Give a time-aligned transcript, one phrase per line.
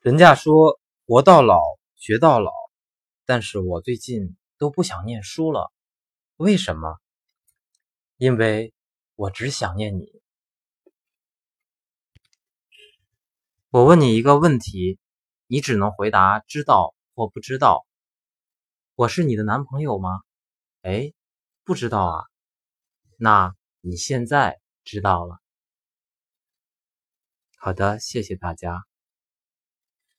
[0.00, 1.60] 人家说活到老
[1.96, 2.52] 学到老，
[3.24, 5.72] 但是我最近都不想念书了，
[6.36, 7.00] 为什么？
[8.16, 8.72] 因为
[9.16, 10.06] 我只想念你。
[13.70, 15.00] 我问你一个问题，
[15.48, 17.84] 你只能回答知道或不知道。
[18.94, 20.20] 我是你的男朋友吗？
[20.82, 21.12] 哎，
[21.64, 22.24] 不知道啊。
[23.16, 25.40] 那你现在知道了。
[27.56, 28.84] 好的，谢谢大家。